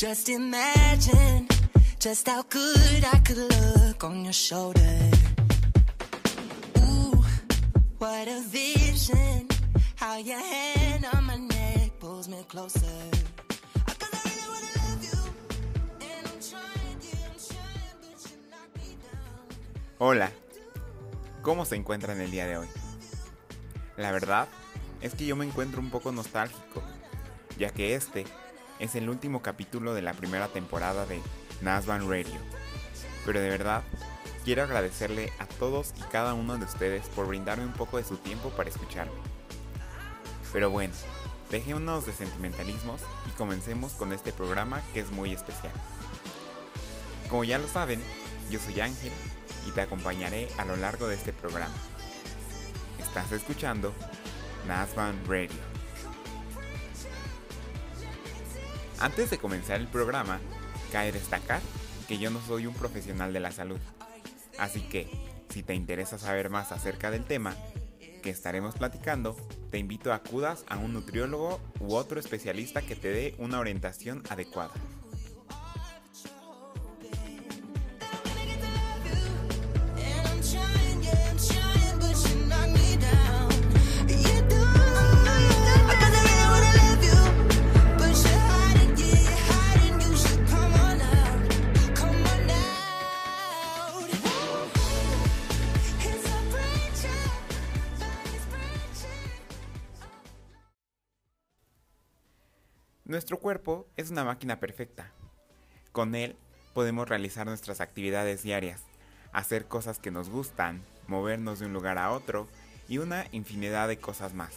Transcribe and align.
Just 0.00 0.30
imagine 0.30 1.46
just 1.98 2.26
how 2.26 2.40
good 2.48 3.04
I 3.04 3.18
could 3.18 3.36
look 3.36 4.02
on 4.02 4.24
your 4.24 4.32
shoulder. 4.32 4.98
Ooh, 6.78 7.22
what 7.98 8.26
a 8.26 8.40
vision. 8.40 9.46
How 9.96 10.16
your 10.16 10.38
hand 10.38 11.04
on 11.12 11.24
my 11.24 11.36
neck 11.36 12.00
pulls 12.00 12.28
me 12.28 12.42
closer. 12.48 12.80
Hola, 19.98 20.32
¿cómo 21.42 21.66
se 21.66 21.76
encuentran 21.76 22.22
el 22.22 22.30
día 22.30 22.46
de 22.46 22.56
hoy? 22.56 22.68
La 23.98 24.12
verdad 24.12 24.48
es 25.02 25.14
que 25.14 25.26
yo 25.26 25.36
me 25.36 25.44
encuentro 25.44 25.78
un 25.78 25.90
poco 25.90 26.10
nostálgico, 26.10 26.82
ya 27.58 27.68
que 27.68 27.94
este 27.94 28.24
es 28.80 28.94
el 28.94 29.08
último 29.08 29.42
capítulo 29.42 29.94
de 29.94 30.02
la 30.02 30.14
primera 30.14 30.48
temporada 30.48 31.06
de 31.06 31.20
Nasban 31.60 32.10
Radio. 32.10 32.40
Pero 33.26 33.40
de 33.40 33.50
verdad, 33.50 33.84
quiero 34.44 34.62
agradecerle 34.62 35.32
a 35.38 35.46
todos 35.46 35.92
y 35.98 36.02
cada 36.10 36.34
uno 36.34 36.56
de 36.56 36.64
ustedes 36.64 37.06
por 37.08 37.26
brindarme 37.26 37.66
un 37.66 37.74
poco 37.74 37.98
de 37.98 38.04
su 38.04 38.16
tiempo 38.16 38.48
para 38.50 38.70
escucharme. 38.70 39.12
Pero 40.52 40.70
bueno, 40.70 40.94
dejémonos 41.50 42.06
de 42.06 42.12
sentimentalismos 42.12 43.02
y 43.28 43.36
comencemos 43.36 43.92
con 43.92 44.12
este 44.12 44.32
programa 44.32 44.80
que 44.94 45.00
es 45.00 45.10
muy 45.10 45.32
especial. 45.32 45.72
Como 47.28 47.44
ya 47.44 47.58
lo 47.58 47.68
saben, 47.68 48.02
yo 48.50 48.58
soy 48.58 48.80
Ángel 48.80 49.12
y 49.68 49.70
te 49.72 49.82
acompañaré 49.82 50.48
a 50.58 50.64
lo 50.64 50.76
largo 50.76 51.06
de 51.06 51.14
este 51.14 51.32
programa. 51.32 51.74
Estás 52.98 53.30
escuchando 53.32 53.92
Nasban 54.66 55.20
Radio. 55.28 55.69
Antes 59.00 59.30
de 59.30 59.38
comenzar 59.38 59.80
el 59.80 59.86
programa, 59.86 60.40
cabe 60.92 61.10
destacar 61.10 61.62
que 62.06 62.18
yo 62.18 62.28
no 62.30 62.38
soy 62.46 62.66
un 62.66 62.74
profesional 62.74 63.32
de 63.32 63.40
la 63.40 63.50
salud. 63.50 63.80
Así 64.58 64.82
que, 64.82 65.08
si 65.48 65.62
te 65.62 65.74
interesa 65.74 66.18
saber 66.18 66.50
más 66.50 66.70
acerca 66.70 67.10
del 67.10 67.24
tema 67.24 67.56
que 68.22 68.28
estaremos 68.28 68.74
platicando, 68.74 69.36
te 69.70 69.78
invito 69.78 70.12
a 70.12 70.16
acudas 70.16 70.64
a 70.68 70.76
un 70.76 70.92
nutriólogo 70.92 71.60
u 71.80 71.94
otro 71.94 72.20
especialista 72.20 72.82
que 72.82 72.94
te 72.94 73.08
dé 73.08 73.34
una 73.38 73.58
orientación 73.58 74.22
adecuada. 74.28 74.72
Nuestro 103.30 103.44
cuerpo 103.44 103.86
es 103.96 104.10
una 104.10 104.24
máquina 104.24 104.58
perfecta. 104.58 105.12
Con 105.92 106.16
él 106.16 106.34
podemos 106.74 107.08
realizar 107.08 107.46
nuestras 107.46 107.80
actividades 107.80 108.42
diarias, 108.42 108.82
hacer 109.32 109.66
cosas 109.66 110.00
que 110.00 110.10
nos 110.10 110.28
gustan, 110.28 110.82
movernos 111.06 111.60
de 111.60 111.66
un 111.66 111.72
lugar 111.72 111.96
a 111.96 112.10
otro 112.10 112.48
y 112.88 112.98
una 112.98 113.28
infinidad 113.30 113.86
de 113.86 113.98
cosas 113.98 114.34
más. 114.34 114.50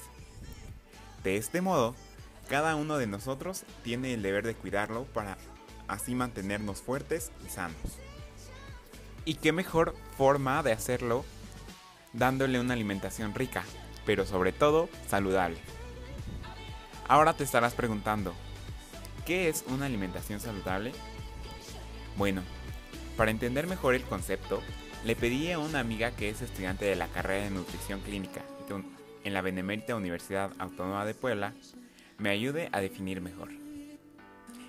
De 1.24 1.38
este 1.38 1.62
modo, 1.62 1.94
cada 2.50 2.76
uno 2.76 2.98
de 2.98 3.06
nosotros 3.06 3.64
tiene 3.84 4.16
el 4.16 4.24
deber 4.24 4.44
de 4.44 4.56
cuidarlo 4.56 5.04
para 5.04 5.38
así 5.88 6.16
mantenernos 6.16 6.82
fuertes 6.82 7.32
y 7.46 7.50
sanos. 7.50 8.00
¿Y 9.24 9.36
qué 9.36 9.52
mejor 9.52 9.94
forma 10.18 10.64
de 10.64 10.72
hacerlo 10.72 11.26
dándole 12.12 12.60
una 12.60 12.74
alimentación 12.74 13.36
rica, 13.36 13.66
pero 14.04 14.26
sobre 14.26 14.52
todo 14.52 14.90
saludable? 15.08 15.60
Ahora 17.08 17.34
te 17.34 17.44
estarás 17.44 17.76
preguntando, 17.76 18.34
¿qué 19.26 19.50
es 19.50 19.64
una 19.68 19.86
alimentación 19.86 20.40
saludable? 20.40 20.92
Bueno, 22.18 22.42
para 23.18 23.32
entender 23.32 23.68
mejor 23.68 23.96
el 23.96 24.04
concepto, 24.04 24.62
le 25.06 25.16
pedí 25.16 25.52
a 25.52 25.60
una 25.60 25.80
amiga 25.80 26.12
que 26.12 26.30
es 26.30 26.42
estudiante 26.42 26.86
de 26.86 26.96
la 26.96 27.08
carrera 27.08 27.46
de 27.46 27.52
nutrición 27.52 28.00
clínica 28.02 28.42
en 29.24 29.34
la 29.34 29.42
Benemérita 29.42 29.96
Universidad 29.96 30.52
Autónoma 30.60 31.06
de 31.06 31.14
Puebla, 31.14 31.54
me 32.18 32.30
ayude 32.30 32.70
a 32.72 32.82
definir 32.82 33.22
mejor. 33.22 33.50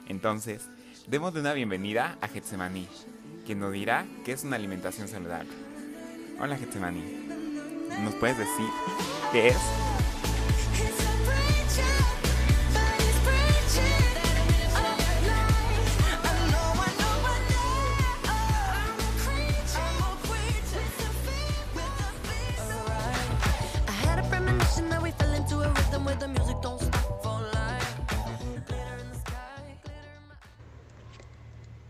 Entonces, 0.09 0.69
demos 1.07 1.35
de 1.35 1.41
una 1.41 1.53
bienvenida 1.53 2.19
a 2.21 2.29
Getsemaní, 2.29 2.89
quien 3.47 3.59
nos 3.59 3.73
dirá 3.73 4.07
qué 4.25 4.33
es 4.33 4.45
una 4.45 4.57
alimentación 4.57 5.09
saludable. 5.09 5.51
Hola 6.41 6.57
Getsemaní, 6.57 7.03
¿nos 8.03 8.15
puedes 8.15 8.39
decir 8.39 8.69
qué 9.33 9.49
es? 9.49 9.94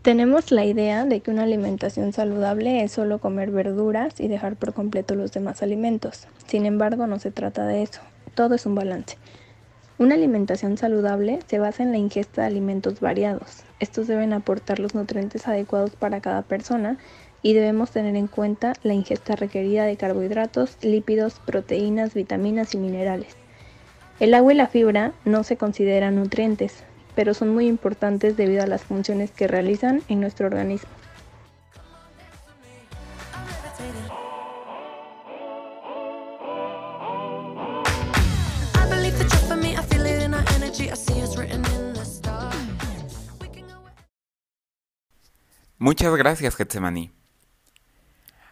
Tenemos 0.05 0.51
la 0.51 0.63
idea 0.65 1.03
de 1.03 1.21
que 1.21 1.31
una 1.31 1.41
alimentación 1.41 2.13
saludable 2.13 2.83
es 2.83 2.91
solo 2.91 3.17
comer 3.17 3.49
verduras 3.49 4.19
y 4.19 4.27
dejar 4.27 4.55
por 4.55 4.71
completo 4.75 5.15
los 5.15 5.31
demás 5.31 5.63
alimentos. 5.63 6.27
Sin 6.45 6.67
embargo, 6.67 7.07
no 7.07 7.17
se 7.17 7.31
trata 7.31 7.65
de 7.65 7.81
eso. 7.81 8.01
Todo 8.35 8.53
es 8.53 8.67
un 8.67 8.75
balance. 8.75 9.17
Una 9.97 10.13
alimentación 10.13 10.77
saludable 10.77 11.39
se 11.47 11.57
basa 11.57 11.81
en 11.81 11.91
la 11.91 11.97
ingesta 11.97 12.41
de 12.41 12.47
alimentos 12.49 12.99
variados. 12.99 13.63
Estos 13.79 14.05
deben 14.05 14.33
aportar 14.33 14.77
los 14.79 14.93
nutrientes 14.93 15.47
adecuados 15.47 15.95
para 15.95 16.21
cada 16.21 16.43
persona 16.43 16.99
y 17.41 17.53
debemos 17.53 17.89
tener 17.89 18.15
en 18.15 18.27
cuenta 18.27 18.73
la 18.83 18.93
ingesta 18.93 19.35
requerida 19.35 19.85
de 19.85 19.97
carbohidratos, 19.97 20.77
lípidos, 20.83 21.41
proteínas, 21.47 22.13
vitaminas 22.13 22.75
y 22.75 22.77
minerales. 22.77 23.35
El 24.17 24.33
agua 24.33 24.53
y 24.53 24.55
la 24.55 24.67
fibra 24.67 25.11
no 25.25 25.43
se 25.43 25.57
consideran 25.57 26.15
nutrientes, 26.15 26.83
pero 27.15 27.33
son 27.33 27.49
muy 27.49 27.67
importantes 27.67 28.37
debido 28.37 28.63
a 28.63 28.67
las 28.67 28.83
funciones 28.83 29.31
que 29.31 29.47
realizan 29.47 30.03
en 30.07 30.21
nuestro 30.21 30.47
organismo. 30.47 30.89
Muchas 45.77 46.15
gracias, 46.15 46.55
Getsemaní. 46.55 47.11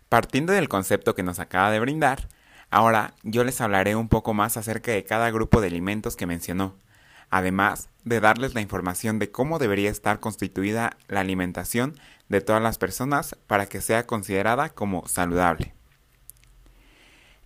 Partiendo 0.10 0.52
del 0.52 0.68
concepto 0.68 1.16
que 1.16 1.24
nos 1.24 1.40
acaba 1.40 1.72
de 1.72 1.80
brindar, 1.80 2.28
ahora 2.74 3.14
yo 3.22 3.44
les 3.44 3.62
hablaré 3.62 3.96
un 3.96 4.10
poco 4.10 4.34
más 4.34 4.58
acerca 4.58 4.92
de 4.92 5.04
cada 5.04 5.30
grupo 5.30 5.62
de 5.62 5.68
alimentos 5.68 6.16
que 6.16 6.26
mencionó, 6.26 6.76
además 7.30 7.90
de 8.04 8.20
darles 8.20 8.56
la 8.56 8.62
información 8.62 9.20
de 9.20 9.30
cómo 9.30 9.60
debería 9.60 9.92
estar 9.92 10.20
constituida 10.20 10.98
la 11.08 11.20
alimentación 11.20 12.00
de 12.30 12.42
todas 12.42 12.64
las 12.64 12.80
personas 12.80 13.36
para 13.46 13.68
que 13.68 13.80
sea 13.80 14.08
considerada 14.08 14.70
como 14.70 15.08
saludable. 15.08 15.76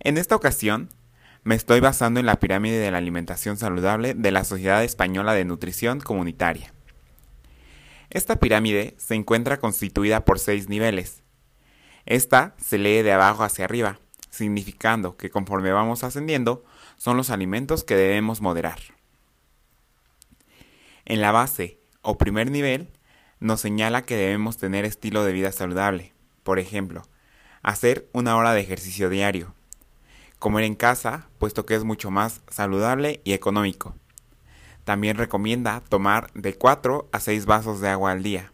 En 0.00 0.16
esta 0.16 0.34
ocasión, 0.34 0.88
me 1.44 1.54
estoy 1.54 1.80
basando 1.80 2.20
en 2.20 2.26
la 2.26 2.40
pirámide 2.40 2.78
de 2.78 2.90
la 2.90 2.96
alimentación 2.96 3.58
saludable 3.58 4.14
de 4.14 4.30
la 4.30 4.44
Sociedad 4.44 4.82
Española 4.82 5.34
de 5.34 5.44
Nutrición 5.44 6.00
Comunitaria. 6.00 6.72
Esta 8.08 8.36
pirámide 8.36 8.94
se 8.96 9.14
encuentra 9.14 9.58
constituida 9.58 10.24
por 10.24 10.38
seis 10.38 10.70
niveles. 10.70 11.22
Esta 12.06 12.54
se 12.56 12.78
lee 12.78 13.02
de 13.02 13.12
abajo 13.12 13.44
hacia 13.44 13.66
arriba, 13.66 14.00
significando 14.30 15.16
que 15.16 15.30
conforme 15.30 15.72
vamos 15.72 16.04
ascendiendo, 16.04 16.64
son 16.96 17.16
los 17.16 17.30
alimentos 17.30 17.84
que 17.84 17.96
debemos 17.96 18.40
moderar. 18.40 18.78
En 21.04 21.20
la 21.20 21.32
base 21.32 21.80
o 22.02 22.18
primer 22.18 22.50
nivel 22.50 22.90
nos 23.40 23.60
señala 23.60 24.02
que 24.02 24.16
debemos 24.16 24.56
tener 24.56 24.84
estilo 24.84 25.24
de 25.24 25.32
vida 25.32 25.52
saludable. 25.52 26.12
Por 26.42 26.58
ejemplo, 26.58 27.02
hacer 27.62 28.08
una 28.12 28.36
hora 28.36 28.52
de 28.52 28.60
ejercicio 28.60 29.08
diario. 29.08 29.54
Comer 30.38 30.64
en 30.64 30.74
casa, 30.74 31.28
puesto 31.38 31.66
que 31.66 31.74
es 31.74 31.84
mucho 31.84 32.10
más 32.10 32.42
saludable 32.48 33.20
y 33.24 33.32
económico. 33.32 33.94
También 34.84 35.16
recomienda 35.16 35.82
tomar 35.88 36.32
de 36.34 36.54
4 36.54 37.08
a 37.12 37.20
6 37.20 37.46
vasos 37.46 37.80
de 37.80 37.88
agua 37.88 38.12
al 38.12 38.22
día. 38.22 38.50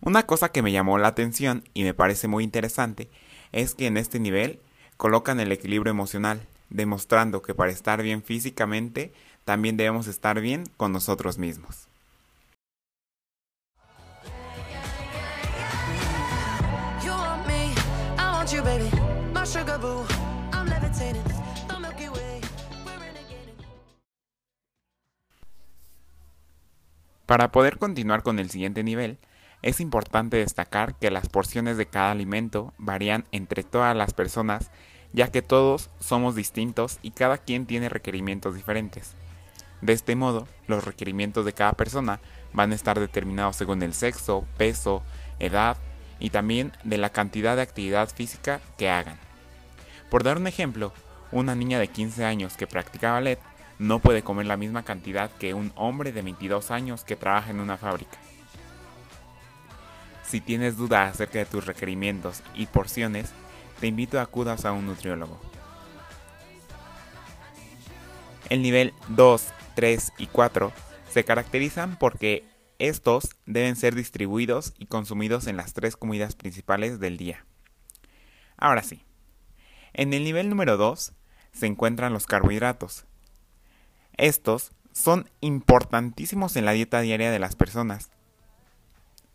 Una 0.00 0.26
cosa 0.26 0.50
que 0.50 0.62
me 0.62 0.72
llamó 0.72 0.98
la 0.98 1.08
atención 1.08 1.64
y 1.74 1.84
me 1.84 1.94
parece 1.94 2.26
muy 2.26 2.42
interesante 2.42 3.10
es 3.52 3.74
que 3.74 3.86
en 3.86 3.96
este 3.96 4.18
nivel 4.18 4.58
colocan 4.96 5.40
el 5.40 5.52
equilibrio 5.52 5.90
emocional, 5.90 6.46
demostrando 6.70 7.42
que 7.42 7.54
para 7.54 7.70
estar 7.70 8.02
bien 8.02 8.22
físicamente 8.22 9.12
también 9.44 9.76
debemos 9.76 10.06
estar 10.06 10.40
bien 10.40 10.64
con 10.76 10.92
nosotros 10.92 11.38
mismos. 11.38 11.88
Para 27.26 27.50
poder 27.50 27.78
continuar 27.78 28.22
con 28.22 28.38
el 28.38 28.50
siguiente 28.50 28.82
nivel, 28.82 29.18
es 29.62 29.80
importante 29.80 30.38
destacar 30.38 30.96
que 30.96 31.10
las 31.10 31.28
porciones 31.28 31.76
de 31.76 31.86
cada 31.86 32.10
alimento 32.10 32.74
varían 32.78 33.24
entre 33.30 33.62
todas 33.62 33.96
las 33.96 34.12
personas, 34.12 34.70
ya 35.12 35.30
que 35.30 35.40
todos 35.40 35.88
somos 36.00 36.34
distintos 36.34 36.98
y 37.00 37.12
cada 37.12 37.38
quien 37.38 37.66
tiene 37.66 37.88
requerimientos 37.88 38.56
diferentes. 38.56 39.14
De 39.80 39.92
este 39.92 40.16
modo, 40.16 40.48
los 40.66 40.84
requerimientos 40.84 41.44
de 41.44 41.52
cada 41.52 41.72
persona 41.72 42.20
van 42.52 42.72
a 42.72 42.74
estar 42.74 42.98
determinados 42.98 43.56
según 43.56 43.82
el 43.82 43.94
sexo, 43.94 44.44
peso, 44.56 45.02
edad 45.38 45.76
y 46.18 46.30
también 46.30 46.72
de 46.84 46.98
la 46.98 47.10
cantidad 47.10 47.56
de 47.56 47.62
actividad 47.62 48.08
física 48.08 48.60
que 48.76 48.90
hagan. 48.90 49.18
Por 50.10 50.24
dar 50.24 50.38
un 50.38 50.46
ejemplo, 50.46 50.92
una 51.30 51.54
niña 51.54 51.78
de 51.78 51.88
15 51.88 52.24
años 52.24 52.56
que 52.56 52.66
practica 52.66 53.12
ballet 53.12 53.38
no 53.78 54.00
puede 54.00 54.22
comer 54.22 54.46
la 54.46 54.56
misma 54.56 54.84
cantidad 54.84 55.30
que 55.30 55.54
un 55.54 55.72
hombre 55.76 56.12
de 56.12 56.22
22 56.22 56.70
años 56.70 57.04
que 57.04 57.16
trabaja 57.16 57.50
en 57.50 57.60
una 57.60 57.76
fábrica. 57.76 58.18
Si 60.32 60.40
tienes 60.40 60.78
dudas 60.78 61.10
acerca 61.10 61.40
de 61.40 61.44
tus 61.44 61.66
requerimientos 61.66 62.42
y 62.54 62.64
porciones, 62.64 63.32
te 63.80 63.86
invito 63.86 64.18
a 64.18 64.22
acudas 64.22 64.64
a 64.64 64.72
un 64.72 64.86
nutriólogo. 64.86 65.38
El 68.48 68.62
nivel 68.62 68.94
2, 69.08 69.46
3 69.74 70.12
y 70.16 70.28
4 70.28 70.72
se 71.10 71.24
caracterizan 71.26 71.98
porque 71.98 72.46
estos 72.78 73.28
deben 73.44 73.76
ser 73.76 73.94
distribuidos 73.94 74.72
y 74.78 74.86
consumidos 74.86 75.46
en 75.48 75.58
las 75.58 75.74
tres 75.74 75.98
comidas 75.98 76.34
principales 76.34 76.98
del 76.98 77.18
día. 77.18 77.44
Ahora 78.56 78.82
sí, 78.82 79.04
en 79.92 80.14
el 80.14 80.24
nivel 80.24 80.48
número 80.48 80.78
2 80.78 81.12
se 81.52 81.66
encuentran 81.66 82.14
los 82.14 82.24
carbohidratos. 82.24 83.04
Estos 84.16 84.72
son 84.92 85.28
importantísimos 85.42 86.56
en 86.56 86.64
la 86.64 86.72
dieta 86.72 87.02
diaria 87.02 87.30
de 87.30 87.38
las 87.38 87.54
personas, 87.54 88.10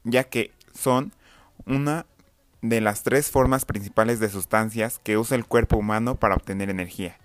ya 0.03 0.23
que 0.23 0.56
son 0.77 1.11
una 1.65 2.05
de 2.61 2.81
las 2.81 3.03
tres 3.03 3.29
formas 3.29 3.65
principales 3.65 4.19
de 4.19 4.29
sustancias 4.29 4.99
que 5.03 5.17
usa 5.17 5.35
el 5.35 5.45
cuerpo 5.45 5.77
humano 5.77 6.15
para 6.15 6.35
obtener 6.35 6.69
energía. 6.69 7.17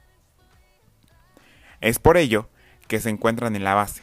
Es 1.80 1.98
por 1.98 2.16
ello 2.16 2.48
que 2.88 3.00
se 3.00 3.10
encuentran 3.10 3.56
en 3.56 3.64
la 3.64 3.74
base. 3.74 4.02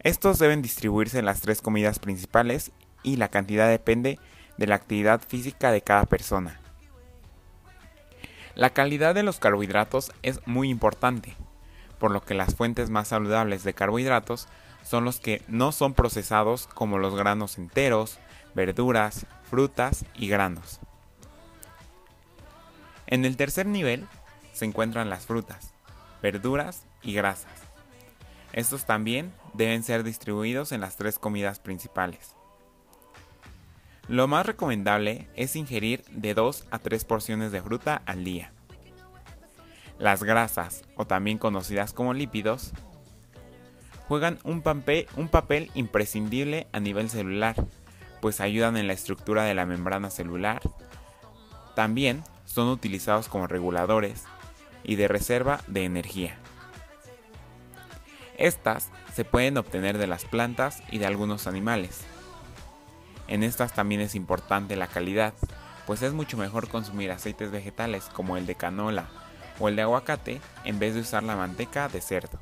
Estos 0.00 0.38
deben 0.38 0.62
distribuirse 0.62 1.18
en 1.18 1.26
las 1.26 1.40
tres 1.40 1.60
comidas 1.60 1.98
principales 1.98 2.72
y 3.02 3.16
la 3.16 3.28
cantidad 3.28 3.68
depende 3.68 4.18
de 4.56 4.66
la 4.66 4.76
actividad 4.76 5.20
física 5.20 5.70
de 5.70 5.82
cada 5.82 6.06
persona. 6.06 6.60
La 8.54 8.70
calidad 8.70 9.14
de 9.14 9.22
los 9.22 9.38
carbohidratos 9.38 10.12
es 10.22 10.46
muy 10.46 10.70
importante, 10.70 11.34
por 11.98 12.10
lo 12.10 12.22
que 12.22 12.34
las 12.34 12.54
fuentes 12.54 12.90
más 12.90 13.08
saludables 13.08 13.62
de 13.62 13.74
carbohidratos 13.74 14.48
son 14.82 15.04
los 15.04 15.20
que 15.20 15.42
no 15.48 15.72
son 15.72 15.94
procesados 15.94 16.66
como 16.66 16.98
los 16.98 17.14
granos 17.14 17.58
enteros, 17.58 18.18
verduras, 18.54 19.26
frutas 19.48 20.04
y 20.14 20.28
granos. 20.28 20.80
En 23.06 23.24
el 23.24 23.36
tercer 23.36 23.66
nivel 23.66 24.06
se 24.52 24.64
encuentran 24.64 25.10
las 25.10 25.26
frutas, 25.26 25.72
verduras 26.22 26.84
y 27.02 27.12
grasas. 27.14 27.52
Estos 28.52 28.84
también 28.84 29.32
deben 29.54 29.82
ser 29.82 30.02
distribuidos 30.02 30.72
en 30.72 30.80
las 30.80 30.96
tres 30.96 31.18
comidas 31.18 31.60
principales. 31.60 32.34
Lo 34.08 34.26
más 34.26 34.44
recomendable 34.44 35.28
es 35.36 35.54
ingerir 35.54 36.04
de 36.10 36.34
2 36.34 36.66
a 36.70 36.78
3 36.80 37.04
porciones 37.04 37.52
de 37.52 37.62
fruta 37.62 38.02
al 38.06 38.24
día. 38.24 38.52
Las 39.98 40.24
grasas, 40.24 40.82
o 40.96 41.06
también 41.06 41.38
conocidas 41.38 41.92
como 41.92 42.12
lípidos, 42.12 42.72
juegan 44.10 44.40
un, 44.42 44.60
papel 44.60 45.70
imprescindible 45.76 46.66
a 46.72 46.80
nivel 46.80 47.08
celular, 47.08 47.54
pues 48.20 48.40
ayudan 48.40 48.76
en 48.76 48.88
la 48.88 48.92
estructura 48.92 49.44
de 49.44 49.54
la 49.54 49.66
membrana 49.66 50.10
celular. 50.10 50.62
También 51.76 52.24
son 52.44 52.66
utilizados 52.70 53.28
como 53.28 53.46
reguladores 53.46 54.24
y 54.82 54.96
de 54.96 55.06
reserva 55.06 55.60
de 55.68 55.84
energía. 55.84 56.34
Estas 58.36 58.90
se 59.14 59.24
pueden 59.24 59.56
obtener 59.56 59.96
de 59.96 60.08
las 60.08 60.24
plantas 60.24 60.82
y 60.90 60.98
de 60.98 61.06
algunos 61.06 61.46
animales. 61.46 62.00
En 63.28 63.44
estas 63.44 63.74
también 63.74 64.00
es 64.00 64.16
importante 64.16 64.74
la 64.74 64.88
calidad, 64.88 65.34
pues 65.86 66.02
es 66.02 66.12
mucho 66.12 66.36
mejor 66.36 66.66
consumir 66.66 67.12
aceites 67.12 67.52
vegetales 67.52 68.06
como 68.12 68.36
el 68.36 68.44
de 68.46 68.56
canola 68.56 69.08
o 69.60 69.68
el 69.68 69.76
de 69.76 69.82
aguacate 69.82 70.40
en 70.64 70.80
vez 70.80 70.94
de 70.94 71.02
usar 71.02 71.22
la 71.22 71.36
manteca 71.36 71.88
de 71.88 72.00
cerdo. 72.00 72.40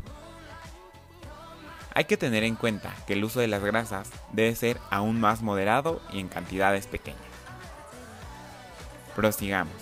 Hay 1.94 2.05
que 2.05 2.17
tener 2.17 2.44
en 2.44 2.55
cuenta 2.55 2.94
que 3.06 3.14
el 3.14 3.25
uso 3.25 3.40
de 3.40 3.49
las 3.49 3.62
grasas 3.62 4.11
debe 4.32 4.55
ser 4.55 4.79
aún 4.90 5.20
más 5.20 5.43
moderado 5.43 6.00
y 6.12 6.20
en 6.20 6.29
cantidades 6.29 6.87
pequeñas. 6.87 7.20
Prosigamos. 9.17 9.75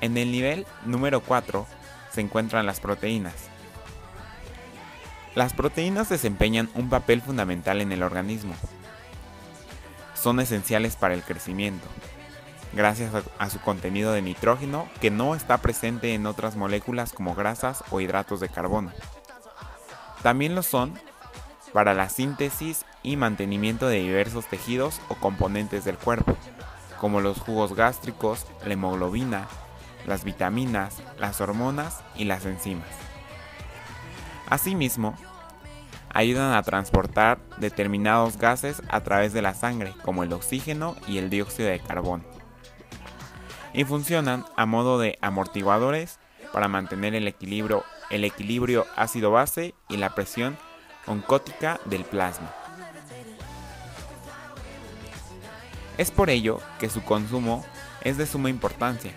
En 0.00 0.16
el 0.18 0.30
nivel 0.30 0.66
número 0.84 1.20
4 1.22 1.66
se 2.12 2.20
encuentran 2.20 2.66
las 2.66 2.80
proteínas. 2.80 3.34
Las 5.34 5.52
proteínas 5.52 6.08
desempeñan 6.08 6.68
un 6.74 6.90
papel 6.90 7.20
fundamental 7.22 7.80
en 7.80 7.90
el 7.90 8.02
organismo. 8.02 8.54
Son 10.14 10.38
esenciales 10.40 10.94
para 10.94 11.14
el 11.14 11.22
crecimiento, 11.22 11.86
gracias 12.72 13.12
a, 13.38 13.50
su 13.50 13.60
contenido 13.60 14.12
de 14.12 14.22
nitrógeno 14.22 14.88
que 15.00 15.10
no 15.10 15.34
está 15.34 15.58
presente 15.58 16.14
en 16.14 16.26
otras 16.26 16.56
moléculas 16.56 17.12
como 17.12 17.34
grasas 17.34 17.82
o 17.90 18.00
hidratos 18.00 18.40
de 18.40 18.48
carbono. 18.48 18.92
También 20.24 20.54
lo 20.54 20.62
son 20.62 20.94
para 21.74 21.92
la 21.92 22.08
síntesis 22.08 22.86
y 23.02 23.18
mantenimiento 23.18 23.88
de 23.88 23.98
diversos 23.98 24.46
tejidos 24.46 25.02
o 25.10 25.16
componentes 25.16 25.84
del 25.84 25.98
cuerpo, 25.98 26.34
como 26.98 27.20
los 27.20 27.38
jugos 27.40 27.74
gástricos, 27.74 28.46
la 28.64 28.72
hemoglobina, 28.72 29.46
las 30.06 30.24
vitaminas, 30.24 31.02
las 31.18 31.42
hormonas 31.42 32.02
y 32.16 32.24
las 32.24 32.46
enzimas. 32.46 32.88
Asimismo, 34.48 35.14
ayudan 36.08 36.54
a 36.54 36.62
transportar 36.62 37.38
determinados 37.58 38.38
gases 38.38 38.80
a 38.88 39.02
través 39.02 39.34
de 39.34 39.42
la 39.42 39.52
sangre, 39.52 39.92
como 40.06 40.22
el 40.22 40.32
oxígeno 40.32 40.96
y 41.06 41.18
el 41.18 41.28
dióxido 41.28 41.68
de 41.68 41.80
carbono. 41.80 42.24
Y 43.74 43.84
funcionan 43.84 44.46
a 44.56 44.64
modo 44.64 44.98
de 44.98 45.18
amortiguadores 45.20 46.18
para 46.50 46.68
mantener 46.68 47.14
el 47.14 47.28
equilibrio, 47.28 47.84
el 48.10 48.24
equilibrio 48.24 48.86
ácido-base 48.96 49.74
y 49.88 49.96
la 49.96 50.14
presión 50.14 50.56
oncótica 51.06 51.80
del 51.84 52.04
plasma. 52.04 52.52
Es 55.96 56.10
por 56.10 56.30
ello 56.30 56.60
que 56.78 56.90
su 56.90 57.02
consumo 57.04 57.64
es 58.02 58.18
de 58.18 58.26
suma 58.26 58.50
importancia. 58.50 59.12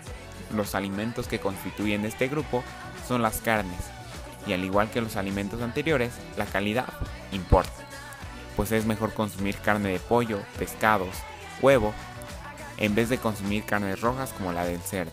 Los 0.54 0.74
alimentos 0.74 1.26
que 1.26 1.40
constituyen 1.40 2.04
este 2.04 2.28
grupo 2.28 2.62
son 3.06 3.20
las 3.22 3.40
carnes, 3.40 3.80
y 4.46 4.52
al 4.52 4.64
igual 4.64 4.90
que 4.90 5.00
los 5.00 5.16
alimentos 5.16 5.60
anteriores, 5.60 6.12
la 6.36 6.46
calidad 6.46 6.86
importa, 7.32 7.72
pues 8.56 8.72
es 8.72 8.86
mejor 8.86 9.12
consumir 9.12 9.56
carne 9.58 9.90
de 9.90 9.98
pollo, 9.98 10.40
pescados, 10.58 11.14
huevo, 11.60 11.92
en 12.78 12.94
vez 12.94 13.08
de 13.08 13.18
consumir 13.18 13.64
carnes 13.64 14.00
rojas 14.00 14.32
como 14.32 14.52
la 14.52 14.64
del 14.64 14.80
cerdo. 14.80 15.12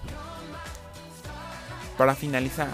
Para 1.97 2.13
finalizar, 2.15 2.69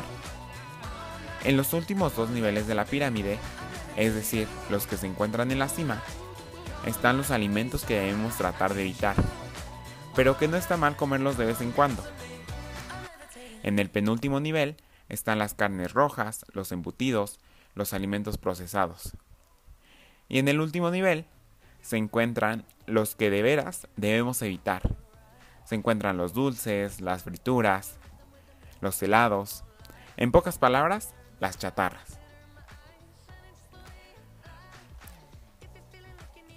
en 1.43 1.57
los 1.57 1.73
últimos 1.73 2.15
dos 2.15 2.29
niveles 2.29 2.67
de 2.67 2.75
la 2.75 2.85
pirámide, 2.85 3.39
es 3.95 4.13
decir, 4.13 4.47
los 4.69 4.87
que 4.87 4.97
se 4.97 5.07
encuentran 5.07 5.51
en 5.51 5.59
la 5.59 5.69
cima, 5.69 6.01
están 6.85 7.17
los 7.17 7.31
alimentos 7.31 7.83
que 7.83 7.99
debemos 7.99 8.35
tratar 8.37 8.73
de 8.73 8.81
evitar, 8.81 9.15
pero 10.15 10.37
que 10.37 10.47
no 10.47 10.57
está 10.57 10.77
mal 10.77 10.95
comerlos 10.95 11.37
de 11.37 11.45
vez 11.45 11.61
en 11.61 11.71
cuando. 11.71 12.03
En 13.63 13.79
el 13.79 13.89
penúltimo 13.89 14.39
nivel 14.39 14.77
están 15.09 15.39
las 15.39 15.53
carnes 15.53 15.93
rojas, 15.93 16.45
los 16.53 16.71
embutidos, 16.71 17.39
los 17.75 17.93
alimentos 17.93 18.37
procesados. 18.37 19.11
Y 20.27 20.39
en 20.39 20.47
el 20.47 20.59
último 20.59 20.89
nivel 20.91 21.25
se 21.81 21.97
encuentran 21.97 22.65
los 22.85 23.15
que 23.15 23.29
de 23.29 23.41
veras 23.41 23.87
debemos 23.97 24.41
evitar. 24.41 24.81
Se 25.65 25.75
encuentran 25.75 26.17
los 26.17 26.33
dulces, 26.33 27.01
las 27.01 27.23
frituras, 27.23 27.97
los 28.79 29.01
helados, 29.01 29.63
en 30.17 30.31
pocas 30.31 30.57
palabras, 30.57 31.13
las 31.41 31.57
chatarras. 31.57 32.19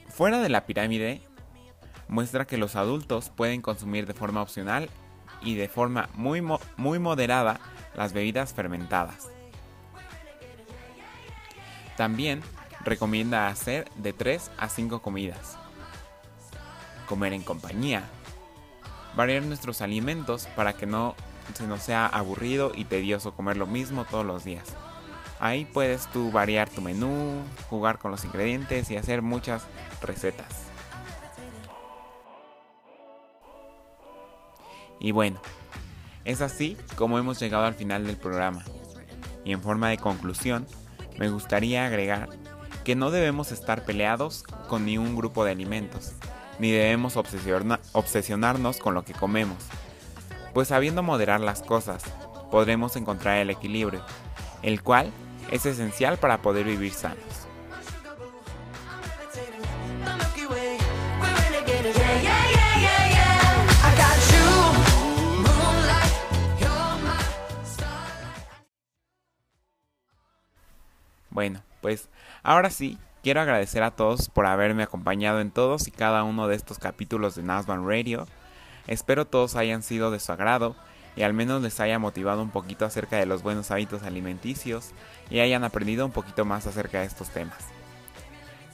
Fuera 0.08 0.40
de 0.40 0.48
la 0.48 0.66
pirámide, 0.66 1.22
muestra 2.06 2.46
que 2.46 2.58
los 2.58 2.76
adultos 2.76 3.30
pueden 3.30 3.62
consumir 3.62 4.06
de 4.06 4.14
forma 4.14 4.42
opcional 4.42 4.88
y 5.42 5.56
de 5.56 5.68
forma 5.68 6.08
muy, 6.14 6.40
muy 6.76 6.98
moderada 7.00 7.58
las 7.96 8.12
bebidas 8.12 8.54
fermentadas. 8.54 9.28
También 11.96 12.42
recomienda 12.84 13.48
hacer 13.48 13.90
de 13.96 14.12
3 14.12 14.50
a 14.58 14.68
5 14.68 15.02
comidas. 15.02 15.56
Comer 17.08 17.32
en 17.32 17.42
compañía. 17.42 18.04
variar 19.16 19.44
nuestros 19.44 19.80
alimentos 19.80 20.46
para 20.56 20.72
que 20.72 20.86
no 20.86 21.14
se 21.52 21.66
nos 21.66 21.82
sea 21.82 22.06
aburrido 22.06 22.72
y 22.74 22.84
tedioso 22.84 23.34
comer 23.34 23.56
lo 23.56 23.66
mismo 23.66 24.04
todos 24.04 24.24
los 24.24 24.44
días. 24.44 24.64
Ahí 25.40 25.64
puedes 25.64 26.06
tú 26.06 26.30
variar 26.30 26.70
tu 26.70 26.80
menú, 26.80 27.42
jugar 27.68 27.98
con 27.98 28.10
los 28.10 28.24
ingredientes 28.24 28.90
y 28.90 28.96
hacer 28.96 29.20
muchas 29.20 29.64
recetas. 30.00 30.62
Y 35.00 35.12
bueno, 35.12 35.38
es 36.24 36.40
así 36.40 36.78
como 36.96 37.18
hemos 37.18 37.38
llegado 37.38 37.64
al 37.64 37.74
final 37.74 38.06
del 38.06 38.16
programa. 38.16 38.64
Y 39.44 39.52
en 39.52 39.60
forma 39.60 39.90
de 39.90 39.98
conclusión, 39.98 40.66
me 41.18 41.28
gustaría 41.28 41.84
agregar 41.84 42.30
que 42.84 42.94
no 42.94 43.10
debemos 43.10 43.52
estar 43.52 43.84
peleados 43.84 44.44
con 44.68 44.86
ni 44.86 44.96
un 44.96 45.16
grupo 45.16 45.44
de 45.44 45.52
alimentos, 45.52 46.12
ni 46.58 46.70
debemos 46.70 47.16
obsesiona- 47.16 47.80
obsesionarnos 47.92 48.78
con 48.78 48.94
lo 48.94 49.04
que 49.04 49.12
comemos, 49.12 49.58
pues 50.54 50.68
sabiendo 50.68 51.02
moderar 51.02 51.40
las 51.40 51.62
cosas, 51.62 52.04
podremos 52.50 52.94
encontrar 52.94 53.38
el 53.38 53.50
equilibrio, 53.50 54.02
el 54.62 54.82
cual 54.82 55.10
es 55.50 55.66
esencial 55.66 56.16
para 56.16 56.38
poder 56.38 56.64
vivir 56.64 56.92
sanos. 56.92 57.18
Bueno, 71.30 71.62
pues 71.80 72.08
ahora 72.44 72.70
sí, 72.70 72.96
quiero 73.24 73.40
agradecer 73.40 73.82
a 73.82 73.90
todos 73.90 74.28
por 74.28 74.46
haberme 74.46 74.84
acompañado 74.84 75.40
en 75.40 75.50
todos 75.50 75.88
y 75.88 75.90
cada 75.90 76.22
uno 76.22 76.46
de 76.46 76.54
estos 76.54 76.78
capítulos 76.78 77.34
de 77.34 77.42
Nasban 77.42 77.88
Radio. 77.88 78.28
Espero 78.86 79.26
todos 79.26 79.56
hayan 79.56 79.82
sido 79.82 80.10
de 80.10 80.20
su 80.20 80.32
agrado 80.32 80.76
y 81.16 81.22
al 81.22 81.32
menos 81.32 81.62
les 81.62 81.78
haya 81.80 81.98
motivado 81.98 82.42
un 82.42 82.50
poquito 82.50 82.84
acerca 82.84 83.16
de 83.16 83.26
los 83.26 83.42
buenos 83.42 83.70
hábitos 83.70 84.02
alimenticios 84.02 84.90
y 85.30 85.40
hayan 85.40 85.64
aprendido 85.64 86.04
un 86.04 86.12
poquito 86.12 86.44
más 86.44 86.66
acerca 86.66 87.00
de 87.00 87.06
estos 87.06 87.30
temas. 87.30 87.58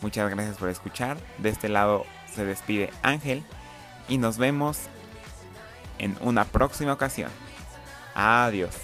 Muchas 0.00 0.30
gracias 0.30 0.56
por 0.56 0.68
escuchar. 0.68 1.18
De 1.38 1.50
este 1.50 1.68
lado 1.68 2.06
se 2.34 2.44
despide 2.44 2.90
Ángel 3.02 3.44
y 4.08 4.18
nos 4.18 4.38
vemos 4.38 4.78
en 5.98 6.16
una 6.20 6.44
próxima 6.44 6.92
ocasión. 6.94 7.30
Adiós. 8.14 8.74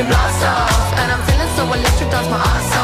Your 0.00 0.08
blast 0.08 0.44
off. 0.44 0.98
And 0.98 1.12
I'm 1.12 1.22
feeling 1.28 1.48
so 1.56 1.64
electric, 1.64 2.10
dance 2.10 2.28
my 2.30 2.36
ass 2.36 2.76
off. 2.76 2.79